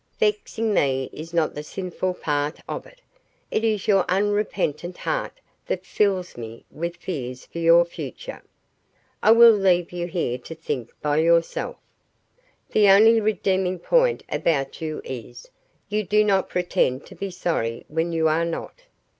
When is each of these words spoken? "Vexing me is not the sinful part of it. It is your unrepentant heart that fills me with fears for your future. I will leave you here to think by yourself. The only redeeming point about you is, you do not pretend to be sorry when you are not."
"Vexing 0.19 0.73
me 0.73 1.11
is 1.13 1.31
not 1.31 1.53
the 1.53 1.61
sinful 1.61 2.15
part 2.15 2.59
of 2.67 2.87
it. 2.87 3.01
It 3.51 3.63
is 3.63 3.87
your 3.87 4.03
unrepentant 4.09 4.97
heart 4.97 5.39
that 5.67 5.85
fills 5.85 6.35
me 6.35 6.65
with 6.71 6.95
fears 6.95 7.45
for 7.45 7.59
your 7.59 7.85
future. 7.85 8.41
I 9.21 9.29
will 9.29 9.51
leave 9.51 9.91
you 9.91 10.07
here 10.07 10.39
to 10.39 10.55
think 10.55 10.91
by 11.03 11.17
yourself. 11.17 11.75
The 12.71 12.89
only 12.89 13.21
redeeming 13.21 13.77
point 13.77 14.23
about 14.27 14.81
you 14.81 15.01
is, 15.03 15.51
you 15.87 16.03
do 16.03 16.23
not 16.23 16.49
pretend 16.49 17.05
to 17.05 17.13
be 17.13 17.29
sorry 17.29 17.85
when 17.87 18.11
you 18.11 18.27
are 18.27 18.43
not." 18.43 18.85